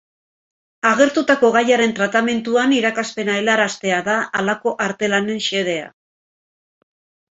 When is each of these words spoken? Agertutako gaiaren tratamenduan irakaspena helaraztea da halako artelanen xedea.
Agertutako 0.91 1.51
gaiaren 1.55 1.93
tratamenduan 1.99 2.73
irakaspena 2.77 3.35
helaraztea 3.41 4.01
da 4.11 4.17
halako 4.41 4.75
artelanen 4.87 5.45
xedea. 5.51 5.85